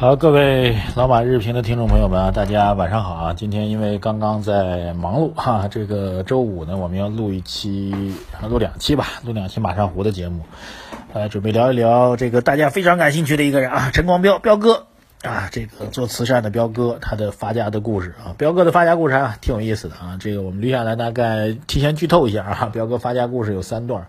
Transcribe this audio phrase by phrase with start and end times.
[0.00, 3.34] 好，各位老马日评的听众朋友们啊，大家晚上好啊！
[3.34, 8.14] 今天因为刚刚在忙碌哈，这个周五呢，我们要录一期，
[8.48, 10.44] 录两期吧，录两期马上湖的节目，
[11.12, 14.86] 呃，准备聊一聊这个大家非常感兴趣的一个人啊，陈光标，彪哥
[15.24, 24.06] 啊，这个做慈善的彪哥，他的发家的故事啊，彪哥的发家故事啊，挺有意思的啊，这个我们捋下来，大概提前剧透一下啊，彪哥发家故事有三段。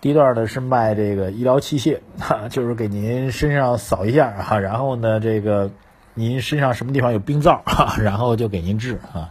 [0.00, 5.70] 第一段呢是卖这个医疗器械， 哈，就是给您身上扫一下哈，然后呢，这个
[6.14, 9.30] 您身上什么地方有病灶，哈，然后就给您治啊。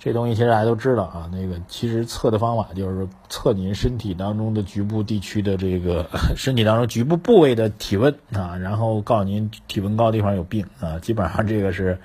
[0.00, 12.00] 这东西其实大家都知道啊，那个其实测的方法就是测您身体当中的局部地区的这个身体当中局部部位的体温啊，然后告诉您体温高的地方有病啊，基本上这个是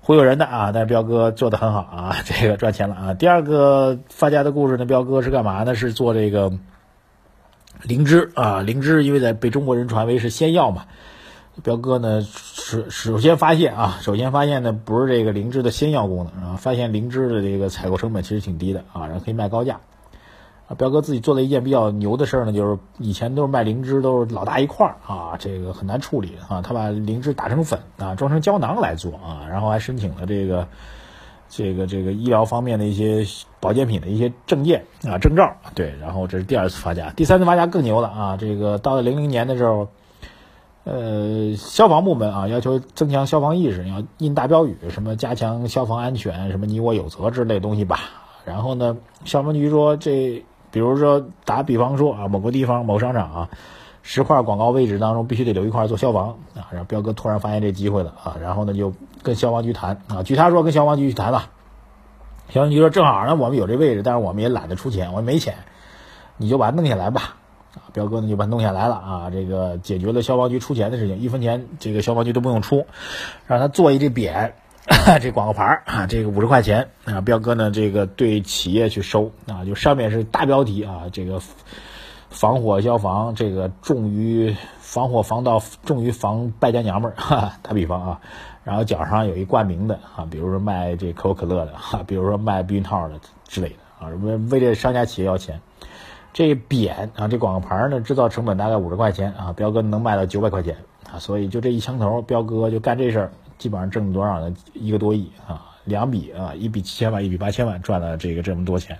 [0.00, 0.72] 忽悠人的啊。
[0.72, 3.14] 但是彪哥做的很好啊，这个赚钱了啊。
[3.14, 5.76] 第二个发家的故事呢，彪哥是干嘛呢？
[5.76, 6.52] 是做这个。
[7.82, 10.86] 灵芝啊，灵芝因为在被中国人传为是仙药嘛，
[11.62, 19.80] 彪哥呢首首先发现啊，首先发现呢不是这个灵芝的仙药功能啊，发现灵芝的这个采购成本其实挺低的啊，然后可以卖高价
[20.68, 20.74] 啊。
[20.78, 30.68] 彪哥自己做了一件比较牛的事呢，就是以前都是卖灵芝都是老大一块儿啊，这个很难处理啊，他把灵芝打成粉啊，装成胶囊来做啊，然后还申请了这个。
[31.54, 33.26] 这个这个医疗方面的一些
[33.60, 38.38] 保健品的一些证件啊证照，对，然后这是第二次发家，第三次发家更牛了啊！
[38.38, 39.86] 这个到了零零年的时候，
[40.84, 48.00] 呃，消防部门啊要求增强消防意识，要印大标语，什么加强消防安全，什么你我有责之类东西吧。
[48.46, 53.50] 然后呢，消防局说这，比如说打比方说啊，某个地方某商场啊。
[54.04, 58.92] 十块广告位置当中必须得留一块做消防啊，然后彪哥突然发现这机会了啊，然后呢就
[59.22, 61.50] 跟消防局谈啊，据他说跟消防局去谈了，
[62.48, 65.54] 消防局说正好呢我们有这位置，但是我们也懒得出钱，我没钱，
[66.36, 67.36] 你就把它弄下来吧
[67.76, 72.84] 啊，彪哥呢就把它弄下来了啊，这个解决了消防局出钱的事情，一分钱这个消防局都不用出，
[73.46, 74.50] 让他做一这匾，
[75.22, 81.40] 这广告牌啊，这个五十块钱啊，彪哥呢这个对企业去收啊，就上面是大标题啊，这个。
[82.32, 87.14] 防火消防，这个重于防火防盗，重于防败家娘们儿。
[87.16, 88.20] 哈，打比方啊，
[88.64, 95.60] 然后脚上有一冠名的啊，比如说卖这可口可乐的哈，比如说卖避孕套的之类的啊，为为这商家企业要钱。
[96.32, 100.78] 这匾啊，这广告牌呢，制造成本大概五十块钱啊，彪哥能卖到九百块钱
[101.12, 104.56] 啊，所以就这一枪头，彪哥就干这事儿，基本上挣多少呢？
[104.72, 108.98] 一个多亿啊，两笔啊，一笔七千万，一笔八千万，赚了这个这么多钱。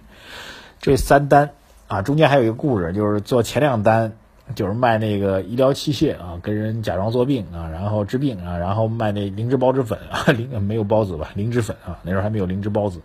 [0.78, 1.50] 这三单。
[1.92, 4.10] 啊，中间还有一个故事，就是做前两单，
[4.54, 13.02] 就是卖那个医疗器械啊，跟人假装做病啊，然后治病啊，然后卖那灵芝孢子粉啊， 灵没有孢子吧，灵芝粉啊，那时候还没有灵芝孢子。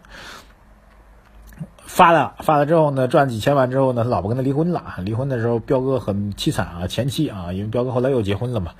[1.79, 4.81] 发了发了之后呢，赚几千万之后呢，他老婆跟他离婚了。
[5.03, 8.71] 离婚的时候，彪哥很凄惨啊，前妻啊，因为彪哥后来又结婚了嘛，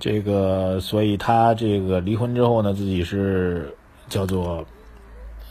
[0.00, 3.76] 这个所以他这个离婚之后呢，自己是
[4.08, 4.66] 叫做。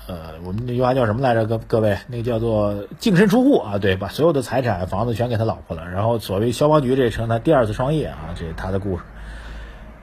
[0.09, 1.45] 呃，我们那句话叫什么来着？
[1.45, 5.87] 各各位，那个叫做净身出户啊，对，把所有的财产、房子全给他老婆了。
[5.87, 9.03] 然后所谓消防局，这成他第二次创业啊，这是他的故事。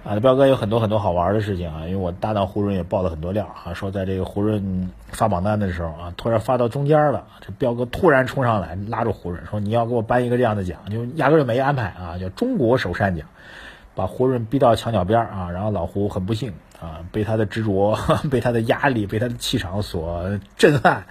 [0.05, 13.27] 啊，彪哥有很多很多好玩的事情啊，因为我搭档胡润也爆了很多料啊，说在这个胡润发榜单的时候啊，突然发到中间了，这彪哥突然冲上来拉住胡润说：“你要给我颁一个这样的奖，就压根就没安排啊，叫中国首善奖。”
[13.97, 17.99] 把胡润逼到墙角边啊，然后老胡很不幸啊，被他的执着、
[18.31, 21.07] 被他的压力、被他的气场所震撼，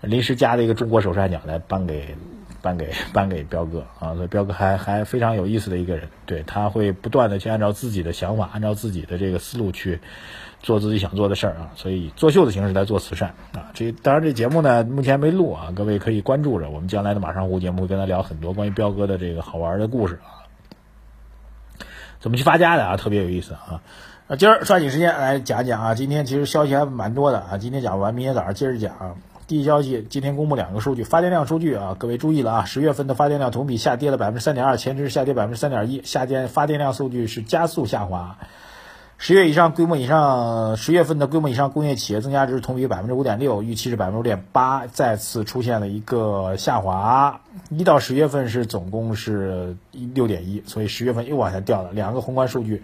[0.00, 2.16] 临时加了一个中国首善奖来颁给
[2.60, 10.00] 颁给颁给彪哥啊，所以彪哥还还非常有意思的一个人，对他会不断的去按照自己的想法，按照自己的这个思路去
[10.60, 20.35] 做自己想做的事儿啊，所以作秀的形式来做慈善啊，这当然这节目呢目前没录啊，各位可以关注着我们将来的马上胡节目，跟他聊很多关于彪哥的这个好玩的故事啊。
[22.20, 22.96] 怎么去发家的啊？
[22.96, 23.80] 特别有意思啊！
[24.28, 25.94] 啊，今儿抓紧时间来讲讲啊。
[25.94, 27.58] 今天其实消息还蛮多的啊。
[27.58, 28.94] 今天讲完，明天早上接着讲。
[28.96, 29.14] 啊
[29.48, 32.64] 第一消息，今天公布两个数据，发电量数据啊，各位注意了啊！
[32.64, 38.38] 十月份的发电量同比下跌了百分之三点二，前值下跌百分之三点一，下跌发电量数据是加速下滑。
[39.18, 47.40] 十月以上规模以上，十月份的规模以上工业企业增加值同比百分之五点六，预期是百分之五点八，再次出现了一个下滑。
[47.70, 51.92] 一到十月份是总共是六点一，所以十月份又往下掉了。
[51.92, 52.82] 两个宏观数据，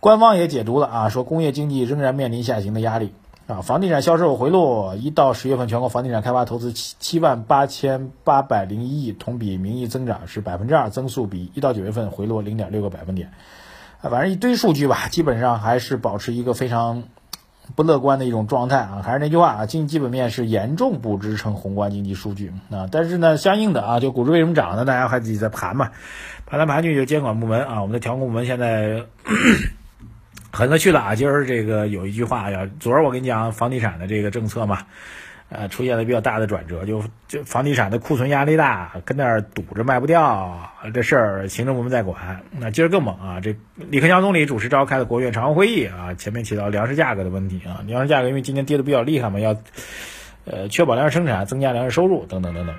[0.00, 3.12] 官方也解读了啊，说工业经济仍然面临下行的压力
[3.46, 13.30] 啊，房地产销售回落，一到十月份全国房地产开发投资七七万八千八百零一亿，同比名义增长是百分之二，增速比一到九月份回落零点六个百分点。
[14.02, 17.04] 啊，反正一堆数据吧，基本上还是保持一个非常
[17.76, 19.02] 不乐观的一种状态啊。
[19.04, 22.88] 还是那句话啊，经济基本面是严重不支撑宏观经济数据啊。
[22.90, 24.84] 但是呢，相应的啊，就股市为什么涨呢？
[24.84, 25.90] 大家还自己在盘嘛，
[26.46, 29.04] 盘来盘去就监管部门啊，我们的调控部门现在。
[30.52, 31.14] 狠了去了啊！
[31.14, 34.78] 今儿这个有一句话呀，昨儿我跟你讲房地产的这个政策嘛，
[35.50, 42.40] 呃，出现了比较大的转折，就就房地产的库存压力大，跟那儿堵着卖不掉，这事儿行政部门在管。
[42.52, 43.40] 那今儿更猛啊！
[43.40, 49.56] 这李克强总理主持召开的国务院常务会议啊，前面提到粮食价格的问题啊，粮食价格因为今年跌的比较厉害嘛，要
[50.44, 52.76] 呃确保粮食生产，增加粮食收入等等等等，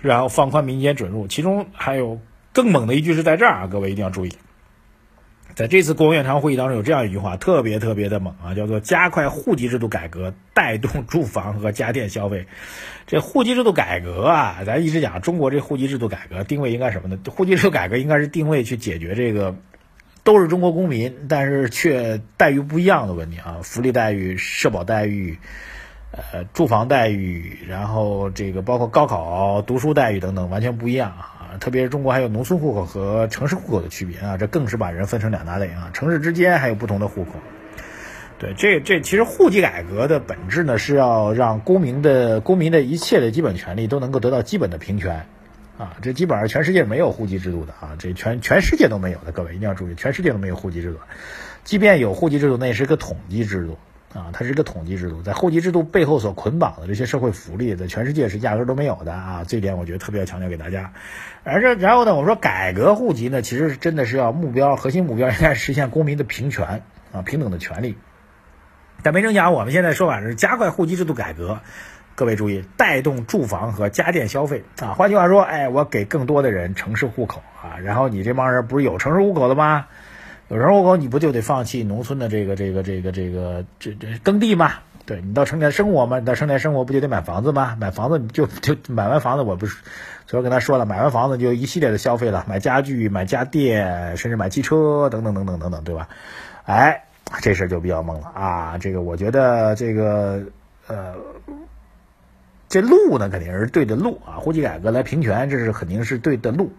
[0.00, 2.18] 然后放宽民间准入，其中还有
[2.54, 4.32] 更猛的一句是在这儿啊，各位一定要注意。
[5.54, 12.46] 在这次国务院常务会议当中，有这样一句话，特别特别的猛啊，叫做加快户籍制度改革，带动住房和家电消费。
[13.06, 17.18] 这户籍制度改革啊，咱一直讲中国这户籍制度改革定位应该什么呢？
[17.30, 19.54] 户籍制度改革应该是定位去解决这个
[20.24, 25.38] 都是中国公民，但是却待遇不一样的问题啊，福利待遇、社保待遇、
[26.10, 31.33] 呃住房待遇，然后这个包括高考读书待遇等等，完全不一样啊。
[31.60, 35.90] 特别是中国还有农村户口和城市户口的区别啊，这更是把人分成两大类啊。
[35.92, 37.30] 城市之间还有不同的户口。
[38.38, 45.26] 对，这这其实户籍改革的本质呢，是要让公民的公民的一切的基本权利都能够得到基本的平权
[45.78, 45.96] 啊。
[46.02, 50.98] 这基本上全世界没有户籍制度的啊，这全全世界都没有的，各位一定要注意，全世界都没有户籍制度。
[51.62, 53.78] 即便有户籍制度，那也是个统计制度。
[54.14, 59.44] 啊，它是一个统计制度，在户籍制度背后所捆绑的这些社会福利，在全世界是压根都没有的啊！
[59.44, 60.92] 这点我觉得特别要强调给大家。
[61.42, 67.98] 而这然后呢，我说改革户籍呢，其实真的是要目标核心目标应该实现公民的平权啊，平等的权利。
[69.02, 71.58] 但没成想，我们现在说法是加快户籍制度改革，
[72.14, 74.94] 各位注意，带动住房和家电消费啊。
[74.94, 79.86] 换句话说，哎，我给更多的人城市户口啊，然后你这帮人不是有城市户口的吗？
[80.48, 84.72] 有人户口，你不就得放弃农村的这个这个这个这个这这耕地吗？
[85.06, 87.76] 对你到城里来生活嘛，到城里来生活不就得买房子吗？
[87.78, 89.82] 买房子就就买完房子，我不是
[90.26, 96.08] 昨儿跟他说了，买完房子就一系列的消费了，买家具、买家电，甚至买汽车等等等等等等，对吧？
[96.64, 97.04] 哎，
[97.42, 98.78] 这事儿就比较懵了啊！
[98.78, 100.44] 这个我觉得这个
[100.86, 101.14] 呃，
[102.70, 106.72] 这路呢肯定是对的路啊，户籍改革来平权，这是肯定是对的路。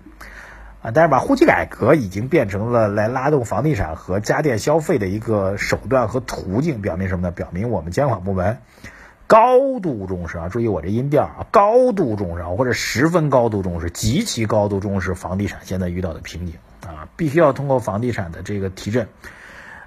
[0.86, 7.32] 啊，但是把户籍改革已经变成了来拉动房地产和家电消费的一个手段和途径，表明什么呢？
[7.32, 8.60] 表明我们监管部门
[9.26, 10.48] 高度重视啊！
[10.48, 16.56] 注意我这音调啊，高度重视啊或者十分高度重视，极其高度重视房地产现在遇到的瓶颈
[16.86, 17.10] 啊！
[17.16, 19.08] 必须要通过房地产的这个提振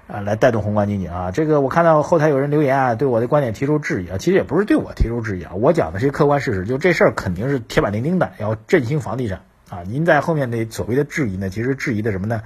[0.07, 1.31] 啊，来带动宏观经济啊！
[1.31, 9.39] 这个我看到后台有人留言啊，对我的观点提出质疑啊，其实也不是对我提出质疑啊，我讲的是客观事实，就这事儿肯定是铁板钉钉的，要振兴房地产。
[9.69, 12.41] 啊，您在后面的所谓的质疑呢，其实质疑的什么呢？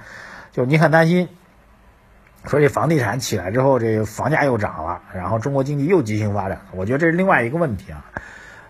[0.52, 1.28] 就您很担心，
[2.44, 6.60] 说这房地产起来之后，这房价又涨了，然后中国经济又急性发展。
[6.72, 8.04] 我觉得这是另外一个问题啊，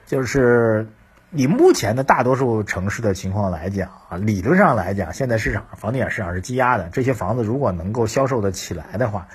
[0.06, 0.86] 就是
[1.32, 9.26] 以目前的大多数城市的情况来讲啊，理论上来讲，现在市场房地产市场是积压的，这些房子如果能够销售的起来的话，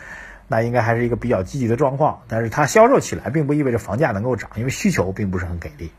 [0.47, 2.21] 那应该还是一个比较积极的状况。
[2.29, 5.91] 但是它销售起来，并不意味着房价能够涨，因为需求并不是很给力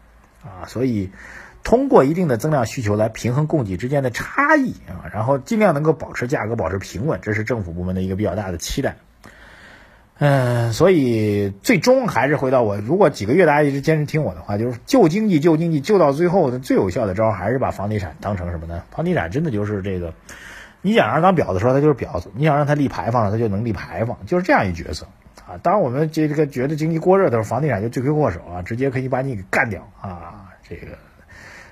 [0.42, 1.12] 啊，所以。
[1.62, 8.96] 通过一定的增量需求来平衡供给之间的差异啊，然后尽量能够保持价格保持平稳，这是政府部门的一个比较大的期待。
[10.22, 18.82] 嗯，所以最终还是回到我，如果几个月大家一直坚持听我的话，就是救经济救经济救到最后的最有效的招还是把房地产当成什么呢？
[18.90, 20.12] 房地产真的就是这个，
[20.82, 25.06] 你想让当婊子说它就是婊子，你想让它立牌坊它就能立牌坊，就是这样一角色
[25.46, 25.56] 啊。
[25.62, 30.98] 当我们这这个觉得经济过热的时候，房地产就罪魁祸首啊，直接可以把你给干掉啊，这个。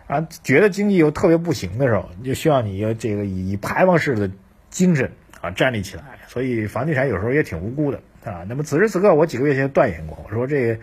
[0.08, 4.30] 啊，觉得经济又特别不行的时候，就需要你要这个以排放式的
[4.70, 6.02] 精神啊站立起来。
[6.28, 8.44] 所以房地产有时候也挺无辜的啊。
[8.48, 10.80] 那么此时此刻，我几个月前断言过，我说这个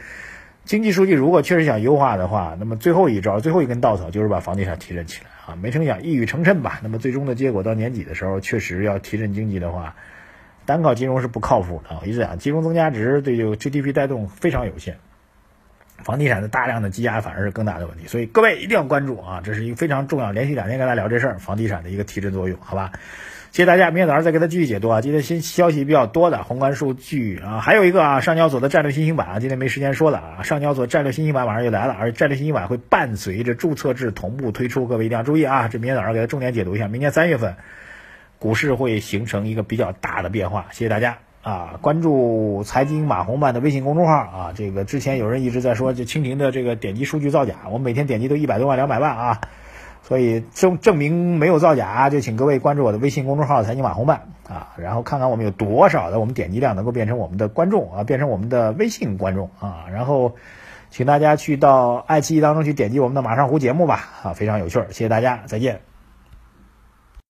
[0.64, 5.56] 经济数据如果确实想优化的话，那么最后一招、最后一根稻草就是把房地产提振起来啊。
[5.56, 6.80] 没成想一语成谶吧？
[6.84, 9.96] 那么最终的结果到年底的时候，确实要提振经济的话，
[10.68, 11.98] 单靠金融是不靠谱的。
[12.00, 14.98] 我一直讲，金融增加值对这个 GDP 带动非常有限。
[16.04, 19.42] 房地产的大量的积压反而是更大的问题，所以各位一定要关注啊！
[19.44, 22.92] 这是一个非常重要，连续两天跟大家聊这事儿，房地产的一个提振作用，好吧？
[23.52, 25.00] 谢谢大家，明天早上再给他继续解读啊！
[25.00, 35.70] 今天新消息比较多的宏观数据啊，还有一个啊，上交所的战略新兴板啊，今天没时间说了啊，上交所战略新兴板马上就来了，而战略新兴板会伴随着注册制同步推出，各位一定要注意啊！
[35.70, 37.56] 这明天早上给他重点解读一下，明年三月份
[38.40, 41.25] 股市会形成一个比较大的变化，谢谢大家。
[41.46, 44.54] 啊，关注财经马红漫的微信公众号啊。
[44.56, 49.42] 这个之前有人一直在说，这蜻蜓的这个点击数据造假，我每天点击都一百多万、两百万啊。
[50.02, 60.34] 所以证证明没有造假，就请各位关注我的微信公众号“财经马红漫”啊，然后看看我们有多少的我们点击量能够变成我们的观众啊，变成我们的微信观众啊，然后
[60.90, 65.95] 请大家去到爱奇艺当中去点击我们的马上湖节目吧啊，非常有趣儿，谢谢大家，再见。